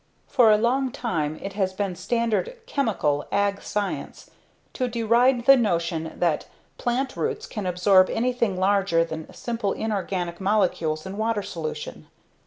[0.25, 4.31] For a long time it has been standard "chemical" ag science
[4.73, 6.47] to deride the notion that
[6.79, 12.07] plant roots can absorb anything larger than simple, inorganic molecules in water solution.